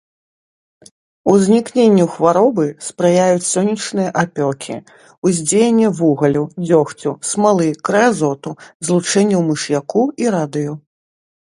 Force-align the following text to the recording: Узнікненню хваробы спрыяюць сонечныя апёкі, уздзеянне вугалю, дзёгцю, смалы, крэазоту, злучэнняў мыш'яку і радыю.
Узнікненню 1.33 2.05
хваробы 2.13 2.65
спрыяюць 2.87 3.49
сонечныя 3.49 4.09
апёкі, 4.23 4.79
уздзеянне 5.31 5.93
вугалю, 6.01 6.43
дзёгцю, 6.67 7.11
смалы, 7.35 7.71
крэазоту, 7.91 8.51
злучэнняў 8.91 9.47
мыш'яку 9.53 10.03
і 10.27 10.37
радыю. 10.41 10.73